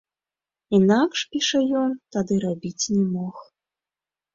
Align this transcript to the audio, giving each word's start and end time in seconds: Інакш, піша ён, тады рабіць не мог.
Інакш, 0.77 1.19
піша 1.35 1.59
ён, 1.85 1.95
тады 2.19 2.41
рабіць 2.49 2.77
не 2.99 3.07
мог. 3.15 3.35